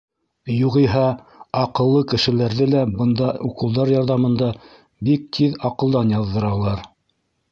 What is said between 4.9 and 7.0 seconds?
бик тиҙ аҡылдан яҙҙыралар.